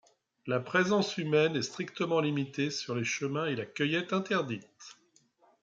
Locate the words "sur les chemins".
2.71-3.45